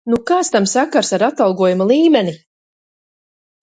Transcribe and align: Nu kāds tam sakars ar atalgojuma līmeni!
Nu 0.11 0.17
kāds 0.29 0.49
tam 0.55 0.65
sakars 0.71 1.13
ar 1.19 1.27
atalgojuma 1.29 1.91
līmeni! 1.95 2.39